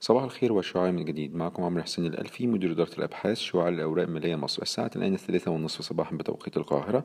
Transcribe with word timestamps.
صباح 0.00 0.22
الخير 0.22 0.52
والشعاع 0.52 0.90
من 0.90 1.04
جديد. 1.04 1.34
معكم 1.34 1.62
عمرو 1.62 1.82
حسين 1.82 2.06
الألفي 2.06 2.46
مدير 2.46 2.72
إدارة 2.72 2.94
الأبحاث 2.98 3.38
شعاع 3.38 3.68
الأوراق 3.68 4.04
المالية 4.04 4.36
مصر. 4.36 4.62
الساعة 4.62 4.90
الآن 4.96 5.14
الثالثة 5.14 5.50
والنصف 5.50 5.82
صباحا 5.82 6.16
بتوقيت 6.16 6.56
القاهرة 6.56 7.04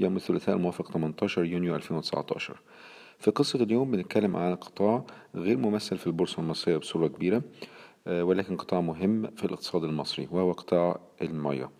يوم 0.00 0.16
الثلاثاء 0.16 0.56
الموافق 0.56 0.92
18 0.92 1.44
يونيو 1.44 1.74
2019 1.74 2.60
في 3.18 3.30
قصة 3.30 3.62
اليوم 3.62 3.90
بنتكلم 3.90 4.36
عن 4.36 4.54
قطاع 4.54 5.04
غير 5.34 5.56
ممثل 5.56 5.98
في 5.98 6.06
البورصة 6.06 6.40
المصرية 6.40 6.76
بصورة 6.76 7.06
كبيرة 7.06 7.42
آه، 8.06 8.24
ولكن 8.24 8.56
قطاع 8.56 8.80
مهم 8.80 9.30
في 9.36 9.44
الاقتصاد 9.44 9.84
المصري 9.84 10.28
وهو 10.30 10.52
قطاع 10.52 11.00
المياه. 11.22 11.70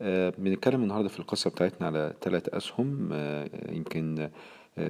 آه، 0.00 0.32
بنتكلم 0.38 0.82
النهاردة 0.82 1.08
في 1.08 1.20
القصة 1.20 1.50
بتاعتنا 1.50 1.86
على 1.86 2.14
ثلاث 2.22 2.48
أسهم 2.48 3.08
آه، 3.12 3.50
يمكن 3.72 4.30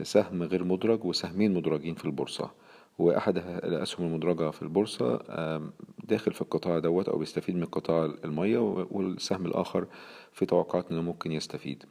سهم 0.03 0.43
غير 0.43 0.65
مدرج 0.65 1.05
وسهمين 1.05 1.55
مدرجين 1.55 1.95
في 1.95 2.05
البورصة. 2.05 2.51
وأحد 2.99 3.39
الأسهم 3.39 4.07
المدرجة 4.07 4.51
في 4.51 4.63
البورصة 4.63 5.19
داخل 6.05 6.33
في 6.33 6.41
القطاع 6.43 6.79
دوت 6.79 7.09
أو 7.09 7.19
بيستفيد 7.19 7.57
من 7.57 7.65
قطاع 7.65 8.05
المية 8.25 8.59
والسهم 8.91 9.47
الآخر 9.47 9.87
في 10.33 10.47
توقعات 10.47 10.91
إنه 10.91 11.03
ممكن 11.03 11.33
يستفيد. 11.33 11.85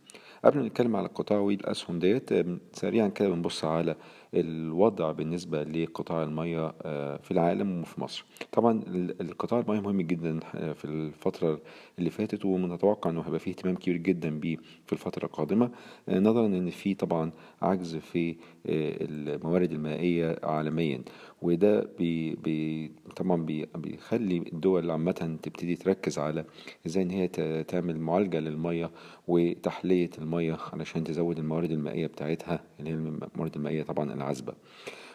قبل 0.45 0.59
ما 0.59 0.67
نتكلم 0.67 0.95
على 0.95 1.05
القطاع 1.07 1.39
والأسهم 1.39 1.99
ديت 1.99 2.29
سريعا 2.73 3.07
كده 3.07 3.29
بنبص 3.29 3.65
على 3.65 3.95
الوضع 4.33 5.11
بالنسبة 5.11 5.63
لقطاع 5.63 6.23
المية 6.23 6.73
آه، 6.81 7.17
في 7.17 7.31
العالم 7.31 7.81
وفي 7.81 8.01
مصر. 8.01 8.25
طبعا 8.51 8.81
القطاع 9.21 9.59
المية 9.59 9.79
مهم 9.79 10.01
جدا 10.01 10.39
آه، 10.55 10.73
في 10.73 10.85
الفترة 10.85 11.61
اللي 11.99 12.09
فاتت 12.09 12.45
ونتوقع 12.45 13.09
إنه 13.09 13.21
هيبقى 13.21 13.39
فيه 13.39 13.51
اهتمام 13.51 13.75
كبير 13.75 13.97
جدا 13.97 14.39
بيه 14.39 14.57
في 14.85 14.93
الفترة 14.93 15.25
القادمة. 15.25 15.71
آه، 16.09 16.19
نظرا 16.19 16.45
إن 16.47 16.69
في 16.69 16.93
طبعا 16.93 17.31
عجز 17.61 17.95
في 17.95 18.35
الموارد 18.65 19.71
المائية 19.71 20.39
عالميا. 20.43 21.01
وده 21.41 21.89
بي 21.99 22.35
بي 22.35 22.91
طبعا 23.15 23.41
بي 23.45 23.65
بيخلي 23.75 24.37
الدول 24.53 24.91
عامة 24.91 25.37
تبتدي 25.43 25.75
تركز 25.75 26.19
على 26.19 26.45
إزاي 26.85 27.03
إن 27.03 27.09
هي 27.11 27.27
تعمل 27.63 27.99
معالجة 27.99 28.39
للمية 28.39 28.91
وتحلية 29.27 30.09
المية 30.17 30.57
علشان 30.73 31.03
تزود 31.03 31.39
الموارد 31.39 31.71
المائية 31.71 32.07
بتاعتها 32.07 32.63
اللي 32.79 32.89
هي 32.89 32.93
الموارد 32.93 33.55
المائية 33.55 33.83
طبعا 33.83 34.13
العذبة 34.21 34.53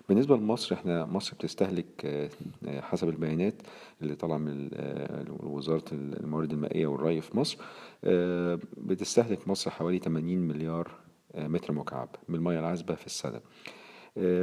بالنسبة 0.08 0.36
لمصر 0.36 0.74
إحنا 0.74 1.06
مصر 1.06 1.34
بتستهلك 1.34 1.86
آه، 2.04 2.80
حسب 2.80 3.08
البيانات 3.08 3.62
اللي 4.02 4.14
طالعة 4.14 4.38
من 4.38 4.70
آه، 4.74 5.24
وزارة 5.28 5.84
الموارد 5.92 6.52
المائية 6.52 6.86
والري 6.86 7.20
في 7.20 7.36
مصر 7.36 7.58
آه، 8.04 8.58
بتستهلك 8.76 9.48
مصر 9.48 9.70
حوالي 9.70 9.98
80 9.98 10.38
مليار 10.38 10.90
متر 11.36 11.72
مكعب 11.72 12.08
من 12.28 12.34
المياه 12.34 12.60
العذبة 12.60 12.94
في 12.94 13.06
السنة. 13.06 13.40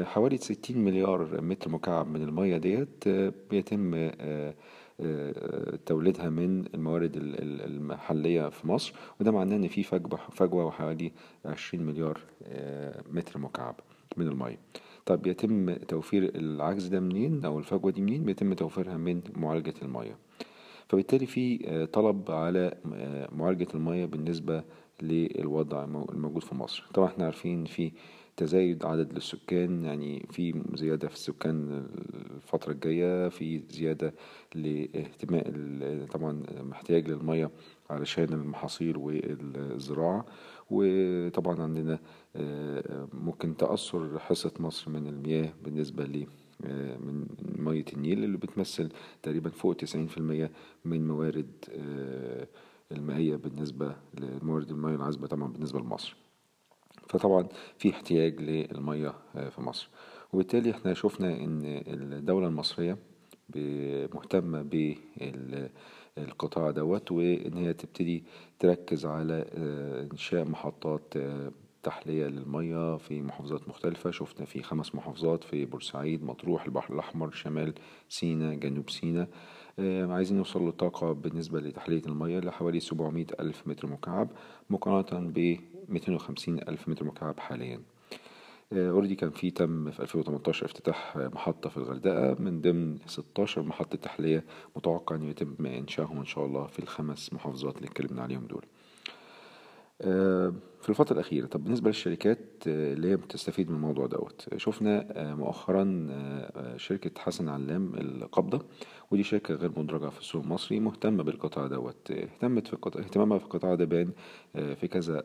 حوالي 0.04 0.38
60 0.38 0.78
مليار 0.78 1.42
متر 1.42 1.70
مكعب 1.70 2.08
من 2.08 2.22
المياه 2.22 2.58
ديت 2.58 3.08
بيتم 3.50 4.10
توليدها 5.86 6.30
من 6.30 6.66
الموارد 6.74 7.12
المحلية 7.16 8.50
في 8.50 8.68
مصر 8.68 8.94
وده 9.20 9.32
معناه 9.32 9.56
إن 9.56 9.68
في 9.68 9.84
فجوة 10.32 10.66
وحوالي 10.66 11.12
20 11.46 11.86
مليار 11.86 12.20
متر 13.12 13.40
مكعب. 13.40 13.80
من 14.18 14.28
المية. 14.28 14.60
طب 15.06 15.28
يتم 15.28 15.74
توفير 15.74 16.32
العجز 16.36 16.88
ده 16.88 17.00
منين 17.00 17.46
أو 17.46 17.60
الفجوة 17.60 17.92
دي 17.92 18.02
منين؟ 18.02 18.24
بيتم 18.24 18.54
توفيرها 18.54 18.98
من 18.98 19.22
معالجة 19.36 19.74
المية. 19.82 20.18
فبالتالي 20.90 21.26
في 21.26 21.60
آه، 21.68 21.86
طلب 21.86 22.32
على 22.32 22.74
آه، 22.94 23.30
معالجة 23.32 23.68
المية 23.76 24.06
بالنسبة 24.06 24.64
للوضع 25.02 25.84
الموجود 25.84 26.44
في 26.44 26.56
مصر. 26.56 26.86
طبعا 26.94 27.08
إحنا 27.08 27.26
عارفين 27.26 27.66
في 27.66 27.92
تزايد 28.38 28.86
عدد 28.86 29.14
للسكان 29.14 29.86
يعني 29.86 30.28
في 30.32 30.64
زيادة 30.74 31.08
في 31.08 31.14
السكان 31.14 31.88
الفترة 32.36 32.72
الجاية 32.72 33.30
في 33.30 33.62
زيادة 33.70 34.14
لاهتمام 34.56 35.44
طبعا 36.12 36.44
احتياج 36.72 37.08
للمية 37.10 37.52
علشان 37.90 38.24
المحاصيل 38.34 38.98
والزراعة. 38.98 40.26
وطبعا 40.70 41.62
عندنا 41.62 42.00
آه، 42.36 43.08
ممكن 43.14 43.58
تأثر 43.58 44.20
حصة 44.20 44.52
مصر 44.60 44.92
من 44.92 45.08
المياه 45.08 45.54
بالنسبة 45.64 46.04
ل 46.04 46.28
آه، 46.66 46.98
من 46.98 47.28
مية 47.60 47.86
النيل 47.94 48.24
اللي 48.24 48.38
بتمثل 48.38 48.90
تقريبا 49.24 49.50
فوق 49.50 49.76
تسعين 49.76 50.08
في 50.08 50.18
المية 50.18 50.52
من 50.86 51.08
موارد 51.08 51.52
آه، 51.72 52.48
المائية 52.92 53.36
بالنسبة 53.36 53.96
لموارد 54.20 54.72
المياه 54.72 54.96
العذبة 54.96 55.28
طبعا 55.28 55.48
بالنسبة 55.54 55.80
لمصر. 55.80 56.16
فطبعا 57.14 57.48
في 57.78 57.90
احتياج 57.90 58.42
للمية 58.42 59.14
في 59.34 59.62
مصر. 59.62 59.90
وبالتالي 60.34 60.72
إحنا 60.72 60.94
شفنا 60.94 61.30
إن 61.44 61.62
الدولة 61.88 62.48
المصرية 62.48 62.98
مهتمة 64.14 64.62
بالقطاع 66.18 66.72
دوت 66.72 67.12
وإن 67.12 67.54
هي 67.58 67.74
تبتدي 67.74 68.24
تركز 68.60 69.06
على 69.06 69.46
آه، 69.58 70.08
إنشاء 70.12 70.46
محطات 70.46 71.14
آه، 71.18 71.52
تحلية 71.84 72.26
للمية 72.26 72.98
في 72.98 73.22
محافظات 73.22 73.68
مختلفة. 73.70 74.12
شفنا 74.12 74.46
في 74.46 74.64
خمس 74.64 74.96
محافظات 74.96 75.44
في 75.44 75.66
بورسعيد 75.66 76.24
مطروح 76.24 76.66
البحر 76.66 76.94
الأحمر 76.94 77.32
شمال 77.32 77.74
سينا 78.10 78.54
جنوب 78.54 78.90
سينا 78.90 79.28
آه، 79.80 80.06
عايزين 80.06 80.38
نوصل 80.38 80.66
للطاقة 80.66 81.12
بالنسبة 81.12 81.60
لتحلية 81.60 82.02
المية 82.06 82.40
لحوالي 82.40 82.80
700 82.80 83.26
ألف 83.40 83.68
متر 83.68 83.88
مكعب 83.88 84.30
مقارنة 84.70 85.32
ب 85.36 85.58
250 85.90 86.60
ألف 86.60 86.88
متر 86.90 87.06
مكعب 87.06 87.40
حاليا. 87.40 87.82
اوريدي 88.74 89.16
كان 89.16 89.30
في 89.30 89.52
تم 89.52 89.92
في 89.92 90.00
2018 90.00 90.66
افتتاح 90.66 91.18
محطة 91.18 91.70
في 91.70 91.78
الغردقة 91.78 92.36
من 92.40 92.62
ضمن 92.62 92.98
16 93.08 93.64
محطة 93.64 93.98
تحلية 93.98 94.44
متوقع 94.76 95.16
أن 95.16 95.24
يتم 95.24 95.66
إنشائهم 95.66 96.18
إن 96.20 96.26
شاء 96.26 96.46
الله 96.46 96.68
في 96.68 96.80
الخمس 96.80 97.34
محافظات 97.34 97.78
اللي 97.78 97.88
اتكلمنا 97.88 98.22
عليهم 98.22 98.46
دول. 98.48 98.66
آه، 98.66 98.83
في 100.84 100.90
الفترة 100.90 101.14
الأخيرة. 101.14 101.46
طب 101.46 101.64
بالنسبة 101.64 101.90
للشركات 101.90 102.40
آه، 102.68 102.94
اللي 102.94 103.10
هي 103.12 103.16
بتستفيد 103.18 103.70
من 103.70 103.76
الموضوع 103.76 104.08
دوت. 104.08 104.48
شفنا 104.58 105.08
آه، 105.12 105.34
مؤخرا 105.36 106.08
شركة 106.78 107.22
حسن 107.22 107.50
علام 107.50 107.96
القابضة. 107.96 108.66
ودي 109.12 109.24
شركة 109.24 109.54
غير 109.54 109.72
مدرجة 109.80 110.10
في 110.10 110.20
السوق 110.20 110.44
المصري 110.44 110.80
مهتمة 110.80 111.24
بالقطاع 111.24 111.68
دوت. 111.68 112.12
اهتمت 112.12 112.68
في 112.68 112.74
القطاع 112.74 113.04
اهتمامها 113.04 113.38
في 113.38 113.46
القطاع 113.46 113.76
ده 113.76 113.86
بان 113.86 114.12
في 114.54 114.88
كذا 114.88 115.24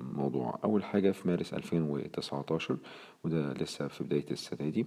موضوع. 0.00 0.58
أول 0.64 0.84
حاجة 0.84 1.10
في 1.10 1.28
مارس 1.28 1.54
2019 1.54 2.78
وده 3.24 3.52
لسه 3.52 3.88
في 3.88 4.04
بداية 4.04 4.30
السنة 4.30 4.68
دي 4.70 4.86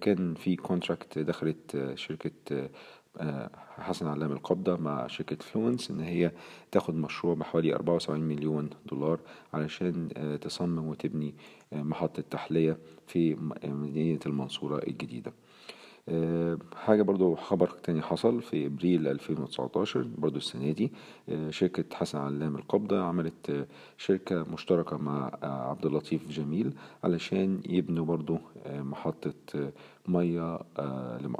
كان 0.00 0.34
في 0.34 0.56
contract 0.56 1.18
دخلت 1.18 1.92
شركة 1.94 2.30
آه، 2.52 2.70
حسن 3.78 4.06
علام 4.06 4.32
القبضة 4.32 4.76
مع 4.76 5.06
شركة 5.06 5.36
فلونس 5.36 5.90
إن 5.90 6.00
هي 6.00 6.32
تاخد 6.72 6.94
مشروع 6.94 7.34
بحوالي 7.34 7.74
أربعة 7.74 7.94
وسبعين 7.94 8.22
مليون 8.22 8.70
دولار 8.86 9.20
علشان 9.54 10.08
آه، 10.16 10.36
تصمم 10.36 10.88
وتبني 10.88 11.34
آه، 11.72 11.82
محطة 11.82 12.22
تحلية 12.30 12.78
في 13.06 13.36
مدينة 13.64 14.20
المنصورة 14.26 14.78
الجديدة. 14.88 15.32
حاجة 16.76 17.02
برضو 17.02 17.34
خبر 17.34 17.70
تاني 17.70 18.02
حصل 18.02 18.42
في 18.42 18.66
إبريل 18.66 19.08
2019 19.08 20.02
برضو 20.18 20.36
السنة 20.36 20.72
دي 20.72 20.92
شركة 21.50 21.96
حسن 21.96 22.18
علام 22.18 22.56
القبضة 22.56 23.02
عملت 23.02 23.66
شركة 23.98 24.44
مشتركة 24.52 24.96
مع 24.96 25.30
عبد 25.42 25.86
اللطيف 25.86 26.28
جميل 26.30 26.72
علشان 27.04 27.60
يبنوا 27.66 28.04
برضو 28.04 28.38
محطة 28.66 29.34
مية 30.08 30.58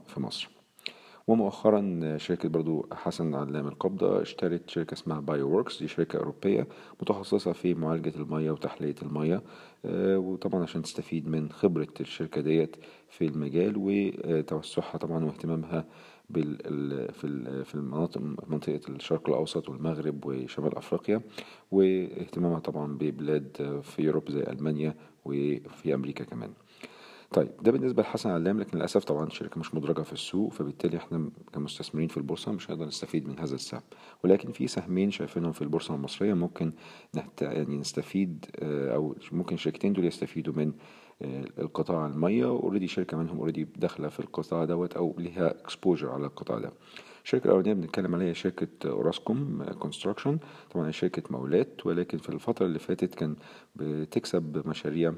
في 0.07 0.21
مصر. 0.21 0.60
ومؤخرا 1.27 2.15
شركة 2.17 2.49
برضو 2.49 2.87
حسن 2.93 3.35
علام 3.35 3.69
القابضة 3.69 4.23
اشترت 4.23 4.71
شركة 4.71 4.95
اسمها 4.95 5.21
Bioworks 5.21 5.83
دي 5.83 5.89
شركة 5.89 6.17
أوروبية 6.19 6.67
متخصصة 7.03 7.53
في 7.53 7.75
معالجة 7.75 8.13
المية 8.17 8.51
وتحلية 8.51 8.95
المية 9.03 9.43
آه، 9.85 10.19
وطبعا 10.19 10.63
عشان 10.63 10.83
تستفيد 10.83 11.29
من 11.29 11.51
خبرة 11.53 11.89
الشركة 12.01 12.41
ديت 12.41 12.77
في 13.09 13.25
المجال 13.27 13.75
وتوسعها 13.77 14.97
طبعا 14.99 15.25
واهتمامها 15.25 15.85
بال 16.31 16.57
في 17.13 17.65
في 17.65 17.75
المناطق 17.75 18.21
منطقة 18.49 18.81
الشرق 18.89 19.29
الأوسط 19.29 19.69
والمغرب 19.69 20.27
وشمال 20.27 20.77
أفريقيا 20.77 21.21
واهتمامها 21.71 22.59
طبعا 22.59 22.99
ببلاد 22.99 23.81
في 23.83 24.03
Europe 24.03 24.31
زي 24.31 24.43
ألمانيا 24.43 24.95
وفي 25.25 25.95
أمريكا 25.95 26.25
كمان. 26.25 26.51
طيب 27.33 27.51
ده 27.63 27.73
بالنسبة 27.73 28.03
لحسن 28.03 28.31
علام 28.31 28.61
لكن 28.61 28.79
للأسف 28.79 29.05
طبعا 29.05 29.27
الشركة 29.27 29.61
مش 29.61 29.75
مدرجة 29.75 30.03
في 30.03 30.13
السوق 30.13 30.53
فبالتالي 30.53 30.97
إحنا 30.97 31.31
كمستثمرين 31.53 32.09
في 32.09 32.17
البورصة 32.17 32.53
مش 32.53 32.71
هنقدر 32.71 32.87
نستفيد 32.87 33.29
من 33.29 33.39
هذا 33.39 33.55
السهم. 33.55 33.83
ولكن 34.25 34.53
في 34.53 34.67
سهمين 34.67 35.11
شايفينهم 35.11 35.53
في 35.53 35.63
البورصة 35.63 35.95
المصرية 35.95 36.35
ممكن 36.35 36.73
نحت... 37.15 37.43
يعني 37.43 37.77
نستفيد 37.77 38.47
آه، 38.59 38.95
أو 38.95 39.17
ممكن 39.33 39.55
الشركتين 39.55 39.93
دول 39.93 40.05
يستفيدوا 40.05 40.55
من 40.55 40.73
آه، 41.23 41.45
القطاع 41.59 42.07
المية 42.07 42.45
already 42.45 42.87
شركة 42.87 43.17
منهم 43.17 43.39
already 43.39 43.65
داخلة 43.77 44.09
في 44.09 44.21
القطاع 44.21 44.65
دوت 44.65 44.95
أو 44.95 45.15
ليها 45.19 45.51
exposure 45.51 46.11
على 46.11 46.27
القطاع 46.27 46.59
ده. 46.59 46.73
الشركة 47.25 47.45
الأولانية 47.45 47.73
بنتكلم 47.73 48.15
عليها 48.15 48.33
شركة 48.33 48.91
أوراسكوم 48.91 49.65
Construction 49.79 50.39
طبعا 50.71 50.89
هي 50.89 50.93
شركة 50.93 51.23
مولات 51.31 51.87
ولكن 51.87 52.19
في 52.19 52.29
الفترة 52.29 52.67
اللي 52.67 52.79
فاتت 52.79 53.15
كان 53.15 53.37
بتكسب 53.77 54.69
مشاريع 54.69 55.15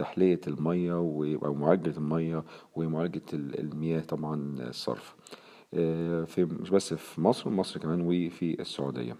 لتحلية 0.00 0.40
المية 0.46 0.92
أو 0.92 1.54
معالجة 1.54 1.96
المية 1.98 2.44
ومعالجة 2.74 3.22
المياه 3.34 4.00
طبعا 4.00 4.56
الصرف 4.58 5.14
في 6.26 6.48
مش 6.60 6.70
بس 6.70 6.94
في 6.94 7.20
مصر 7.20 7.50
مصر 7.50 7.80
كمان 7.80 8.00
وفي 8.00 8.60
السعودية. 8.60 9.16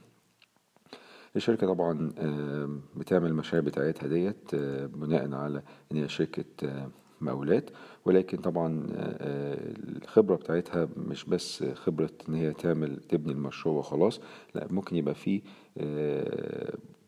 الشركة 1.37 1.67
طبعا 1.67 2.12
بتعمل 2.96 3.26
المشاريع 3.31 3.64
بتاعتها 3.67 4.06
ديت 4.06 4.55
بناء 4.94 5.34
على 5.34 5.62
إن 5.93 5.96
هي 5.96 6.08
شركة 6.08 6.44
مقاولات. 7.20 7.70
ولكن 8.05 8.37
طبعا 8.38 8.87
الخبرة 8.90 10.37
بتاعتها 10.37 10.88
مش 10.96 11.25
بس 11.25 11.64
خبرة 11.64 12.11
إن 12.29 12.34
هي 12.34 12.52
تعمل 12.52 12.96
تبني 12.96 13.32
المشروع 13.32 13.75
وخلاص 13.79 14.20
لا 14.55 14.67
ممكن 14.70 14.96
يبقى 14.96 15.14
فيه 15.14 15.40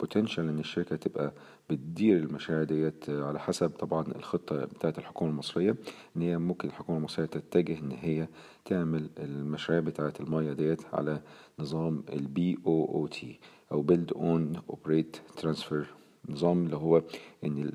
potential 0.00 0.48
إن 0.48 0.58
الشركة 0.58 0.96
تبقى 0.96 1.32
بتدير 1.70 2.16
المشاريع 2.16 2.62
ديت 2.62 3.10
على 3.10 3.40
حسب 3.40 3.70
طبعا 3.70 4.06
الخطة 4.16 4.64
بتاعت 4.64 4.98
الحكومة 4.98 5.30
المصرية 5.30 5.76
إن 6.16 6.22
هي 6.22 6.38
ممكن 6.38 6.68
الحكومة 6.68 6.98
المصرية 6.98 7.26
تتجه 7.26 7.78
إن 7.78 7.90
هي 7.90 8.28
تعمل 8.64 9.10
المشاريع 9.18 9.80
بتاعت 9.80 10.20
المية 10.20 10.52
ديت 10.52 10.82
على 10.92 11.20
نظام 11.58 12.04
ال 12.12 12.58
BOOT 12.66 13.38
أو 13.72 13.86
build 13.86 14.14
own 14.14 14.58
operate 14.74 15.40
transfer. 15.42 15.84
نظام 16.28 16.64
اللي 16.64 16.76
هو 16.76 17.02
إن 17.44 17.70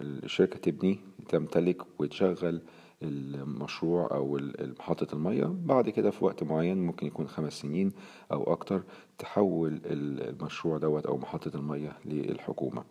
الشركة 0.00 0.58
تبني 0.58 0.98
تمتلك 1.28 1.82
وتشغل 1.98 2.60
المشروع 3.04 4.08
أو 4.10 4.40
محطة 4.78 5.14
المية. 5.14 5.44
بعد 5.44 5.90
كده 5.90 6.10
في 6.10 6.24
وقت 6.24 6.44
معين 6.44 6.86
ممكن 6.86 7.06
يكون 7.06 7.28
خمس 7.28 7.52
سنين 7.52 7.92
أو 8.32 8.52
أكتر 8.52 8.82
تحول 9.18 9.80
المشروع 9.84 10.78
دوت 10.78 11.06
أو 11.06 11.16
محطة 11.16 11.56
المية 11.56 11.98
للحكومة. 12.04 12.84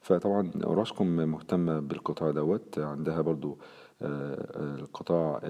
فطبعا 0.00 0.50
اوراسكوم 0.64 1.06
مهتمة 1.16 1.80
بالقطاع 1.80 2.30
دوت. 2.30 2.78
عندها 2.78 3.20
برضو 3.20 3.58
القطاع 4.02 5.40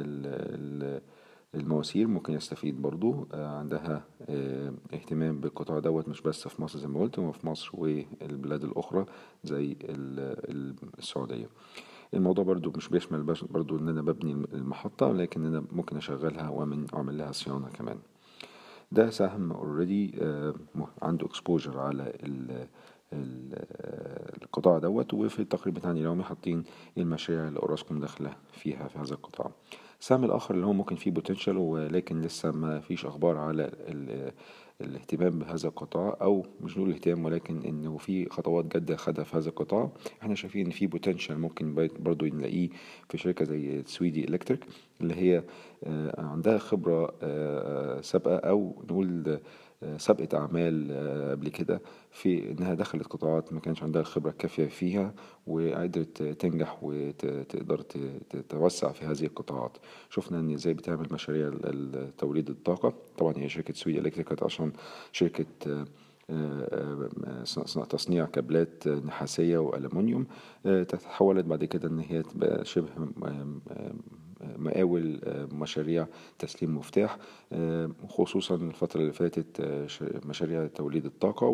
المواسير 1.54 2.06
ممكن 2.08 2.32
يستفيد 2.32 2.82
برضو. 2.82 3.28
عندها 3.34 4.04
اهتمام 4.94 5.40
بالقطاع 5.40 5.78
دوت 5.78 6.08
مش 6.08 6.20
بس 6.22 6.49
في 6.49 6.62
مصر 6.62 6.78
زي 6.78 6.87
ما 6.88 7.00
قلت 7.00 7.19
وفي 7.19 7.46
مصر 7.46 7.70
والبلاد 7.75 8.64
الأخرى 8.64 9.06
زي 9.44 9.76
السعودية. 10.99 11.49
الموضوع 12.14 12.44
برضو 12.44 12.72
مش 12.76 12.88
بيشمل 12.88 13.22
برضو 13.22 13.78
إن 13.78 13.88
أنا 13.88 14.02
ببني 14.02 14.32
المحطة 14.32 15.12
لكن 15.12 15.44
أنا 15.46 15.64
ممكن 15.72 15.96
أشغلها 15.96 16.49
واعمل 16.49 17.19
لها 17.19 17.32
صيانة 17.32 17.69
كمان. 17.69 17.99
ده 18.93 19.10
سهم 19.10 19.52
already 19.52 20.14
عنده 21.02 21.26
exposure 21.26 21.78
على 21.78 22.12
القطاع 24.43 24.78
دوت 24.78 25.14
وفي 25.14 25.38
التقرير 25.43 25.75
بتاعنا 25.75 25.99
اليومي 25.99 26.22
حاطين 26.22 26.64
المشاريع 26.99 27.49
اللي 27.49 27.58
اوراسكوم 27.60 28.00
داخلة 28.00 28.37
فيها 28.52 28.88
في 28.88 28.99
هذا 28.99 29.14
القطاع. 29.14 29.50
السهم 30.00 30.25
الآخر 30.25 30.54
اللي 30.54 30.66
هو 30.66 30.72
ممكن 30.72 30.96
فيه 30.96 31.11
potential 31.10 31.56
ولكن 31.56 32.20
لسه 32.20 32.50
ما 32.50 32.81
فيش 32.81 33.06
أخبار 33.06 33.37
على 33.37 33.70
الاهتمام 34.80 35.38
بهذا 35.38 35.69
القطاع 35.69 36.16
أو 36.22 36.46
مش 36.60 36.76
نقول 36.78 36.90
اهتمام 36.92 37.25
ولكن 37.25 37.62
انه 37.62 37.96
في 37.96 38.28
خطوات 38.28 38.64
جادة 38.64 38.96
خدها 38.96 39.25
في 39.25 39.36
هذا 39.36 39.48
القطاع. 39.48 39.90
إحنا 40.22 40.34
شايفين 40.34 40.66
إن 40.66 40.72
في 40.72 40.86
potential 40.86 41.38
ممكن 41.38 41.88
برضو 41.98 42.26
نلاقيه 42.26 42.69
في 43.08 43.19
شركة 43.19 43.44
زي 43.44 43.82
سويدي 43.86 44.25
الكتريك 44.25 44.64
اللي 45.00 45.14
هي 45.14 45.44
عندها 46.19 46.58
خبرة 46.58 47.14
سابقة 48.00 48.36
أو 48.36 48.82
نقول 48.90 49.40
سابقة 49.96 50.38
أعمال 50.38 50.92
قبل 51.30 51.48
كده 51.48 51.80
في 52.10 52.50
إنها 52.50 52.75
دخلت 52.75 53.06
قطاعات 53.06 53.52
ما 53.52 53.60
كانش 53.60 53.82
عندها 53.82 54.02
الخبرة 54.02 54.30
الكافية 54.30 54.66
فيها 54.66 55.14
وقدرت 55.46 56.22
تنجح 56.22 56.78
وتقدر 56.82 57.80
تتوسع 58.30 58.92
في 58.92 59.04
هذه 59.04 59.25
القطاعات. 59.25 59.76
شفنا 60.10 60.40
إن 60.40 60.52
إزاي 60.52 60.75
بتعمل 60.75 61.06
مشاريع 61.12 61.50
توليد 62.19 62.50
الطاقة. 62.50 62.94
طبعا 63.19 63.34
هي 63.36 63.48
شركة 63.48 63.75
سويدي 63.75 63.96
إلكتريك 63.96 64.42
عشان 64.42 64.72
شركة 65.12 65.46
تصنيع 67.88 68.26
كابلات 68.26 68.88
نحاسية 68.88 69.58
وألمنيوم 69.58 70.26
تحولت 70.88 71.44
بعد 71.44 71.64
كده 71.64 71.88
إن 71.88 71.98
هي 71.98 72.22
شبه 72.62 72.88
مقاول 74.58 75.20
مشاريع 75.52 76.06
تسليم 76.38 76.76
مفتاح 76.76 77.19
خصوصا 78.08 78.55
الفترة 78.55 79.00
اللي 79.00 79.12
فاتت 79.12 79.60
مشاريع 80.26 80.66
توليد 80.66 81.05
الطاقة 81.06 81.46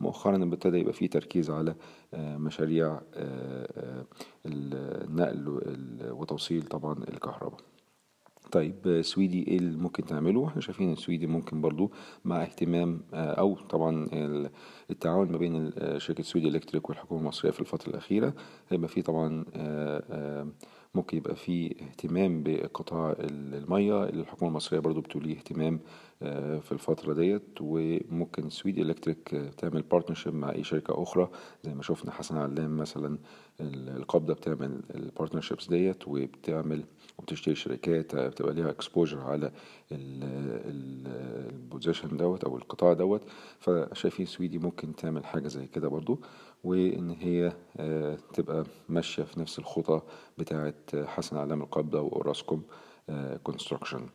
ومؤخرا 0.00 0.36
ابتدى 0.36 0.78
يبقى 0.78 0.92
فيه 0.92 1.06
تركيز 1.10 1.50
على 1.50 1.74
مشاريع 2.16 3.00
النقل 4.46 5.60
وتوصيل 6.10 6.62
طبعا 6.62 6.92
الكهرباء. 7.08 7.60
طيب 8.52 9.00
سويدي 9.04 9.46
إيه 9.48 9.58
اللي 9.58 9.76
ممكن 9.78 10.04
تعمله؟ 10.04 10.46
إحنا 10.48 10.60
شايفين 10.60 10.88
إن 10.88 10.94
سويدي 10.96 11.26
ممكن 11.26 11.60
برضو 11.60 11.90
مع 12.24 12.42
اهتمام 12.42 13.00
أو 13.14 13.54
طبعا 13.54 14.08
التعاون 14.90 15.32
ما 15.32 15.38
بين 15.38 15.72
شركة 15.98 16.22
سويدي 16.22 16.48
إلكتريك 16.48 16.88
والحكومة 16.88 17.20
المصرية 17.20 17.50
في 17.52 17.60
الفترة 17.60 17.90
الأخيرة 17.90 18.34
هيبقى 18.68 18.88
فيه 18.88 19.02
طبعا 19.02 19.44
ممكن 20.94 21.16
يبقى 21.16 21.36
فيه 21.36 21.70
اهتمام 21.70 22.42
بقطاع 22.42 23.16
المية. 23.20 24.04
اللي 24.04 24.22
الحكومة 24.22 24.48
المصرية 24.50 24.78
برضو 24.80 25.00
بتوليه 25.00 25.36
اهتمام 25.36 25.80
في 26.60 26.72
الفترة 26.72 27.14
ديت. 27.14 27.42
وممكن 27.60 28.50
سويدي 28.50 28.82
إلكتريك 28.82 29.28
تعمل 29.58 29.82
partnership 29.82 30.34
مع 30.34 30.52
أي 30.52 30.64
شركة 30.64 31.02
أخرى. 31.02 31.30
زي 31.64 31.74
ما 31.74 31.82
شفنا 31.82 32.10
حسن 32.12 32.36
علام 32.36 32.76
مثلا 32.76 33.18
القبضة 33.60 34.34
بتعمل 34.34 34.80
ال 34.94 35.00
partnerships 35.00 35.68
ديت 35.68 36.08
وبتعمل 36.08 36.84
وبتشتري 37.18 37.54
شركات 37.54 38.16
بتبقى 38.16 38.54
ليها 38.54 38.70
exposure 38.70 39.20
على 39.20 39.52
ال 40.66 40.83
position 40.83 42.16
دوت 42.16 42.44
أو 42.44 42.56
القطاع 42.56 42.92
دوت 42.92 43.22
فشايفين 43.58 44.26
سويدي 44.26 44.58
ممكن 44.58 44.96
تعمل 44.96 45.26
حاجة 45.26 45.48
زي 45.48 45.66
كده 45.66 45.88
برضو 45.88 46.20
وإن 46.64 47.10
هي 47.10 47.52
تبقى 48.32 48.64
ماشية 48.88 49.22
في 49.22 49.40
نفس 49.40 49.58
الخطى 49.58 50.00
بتاعة 50.38 50.74
حسن 51.04 51.36
علام 51.36 51.62
القبضة 51.62 52.00
وأوراسكوم 52.00 52.62
كونستراكشن 53.42 54.06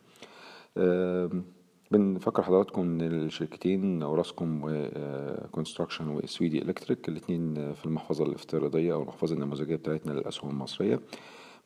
بنفكر 1.90 2.42
حضراتكم 2.42 2.80
إن 2.82 3.00
الشركتين 3.02 4.02
أوراسكوم 4.02 4.60
كونستراكشن 4.64 6.08
وسويدي 6.08 6.62
الكتريك 6.62 7.08
الاثنين 7.08 7.72
في 7.74 7.86
المحفظة 7.86 8.24
الافتراضية 8.24 8.92
أو 8.94 9.02
المحفظة 9.02 9.34
النموذجية 9.34 9.76
بتاعتنا 9.76 10.12
للأسهم 10.12 10.50
المصرية. 10.50 11.00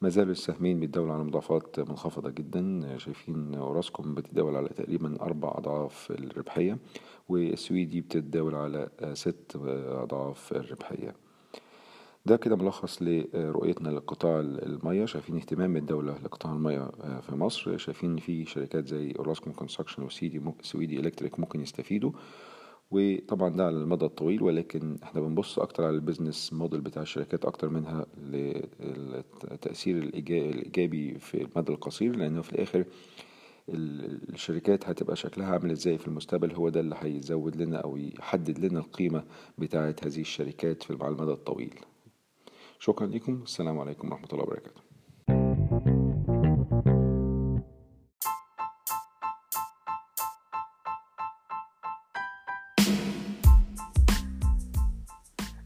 ما 0.02 0.09
زالوا 0.09 0.32
السهمين 0.32 0.80
بيتداولوا 0.80 1.14
على 1.14 1.25
مضاعفات 1.25 1.80
منخفضة 1.80 2.30
جدا. 2.30 2.94
شايفين 2.99 3.54
أوراسكوم 3.54 4.14
بتتداول 4.14 4.56
على 4.56 4.68
تقريبا 4.68 5.23
أربع 5.23 5.54
أضعاف 5.59 6.11
الربحية 6.11 6.78
والسويدي 7.28 8.00
بتتداول 8.00 8.54
على 8.54 8.88
ست 9.12 9.56
أضعاف 9.87 10.52
الربحية. 10.52 11.14
ده 12.26 12.37
كده 12.37 12.56
ملخص 12.56 13.02
لرؤيتنا 13.02 13.88
لقطاع 13.88 14.40
المية 14.40 15.04
شايفين 15.04 15.37
اهتمام 15.37 15.76
الدولة 15.76 16.18
لقطاع 16.25 16.52
المية 16.52 16.90
في 17.21 17.35
مصر. 17.35 17.76
شايفين 17.76 18.16
في 18.16 18.44
شركات 18.44 18.88
زي 18.88 19.12
أوراسكوم 19.18 19.52
كونستراكشن 19.52 20.02
وسيدي 20.02 20.40
سويدي 20.62 21.00
الكتريك 21.00 21.40
ممكن 21.40 21.61
يستفيدوا. 21.61 22.12
وطبعا 22.93 23.49
ده 23.49 23.67
على 23.67 23.77
المدى 23.77 24.05
الطويل 24.05 24.43
ولكن 24.43 24.99
إحنا 25.03 25.21
بنبص 25.21 25.59
أكتر 25.59 25.85
على 25.85 25.95
ال 25.97 26.03
business 26.03 26.52
model 26.52 26.81
بتاع 26.81 27.03
الشركات 27.03 27.45
أكتر 27.45 27.69
منها 27.69 28.07
للتأثير 28.81 29.99
الإيجابي 29.99 31.19
في 31.19 31.43
المدى 31.43 31.73
القصير 31.73 32.17
لأنه 32.17 32.43
في 32.43 32.53
الآخر 32.53 32.85
الشركات 33.69 34.89
هتبقى 34.89 35.17
شكلها 35.17 35.47
عامل 35.47 35.71
إزاي 35.71 35.99
في 35.99 36.09
المستقبل 36.09 36.55
هو 36.55 36.69
ده 36.69 36.81
اللي 36.81 36.97
هيزود 36.99 37.57
لنا 37.57 37.77
أو 37.79 37.97
يحدد 37.97 38.59
لنا 38.65 38.79
القيمة 38.81 39.25
بتاعة 39.59 39.97
هذه 40.05 40.21
الشركات 40.21 40.85
على 41.03 41.13
المدى 41.15 41.33
الطويل. 41.33 41.75
شكرا 42.79 43.07
لكم. 43.07 43.43
السلام 43.43 43.79
عليكم 43.79 44.09
ورحمة 44.09 44.29
الله 44.33 44.43
وبركاته. 44.45 44.92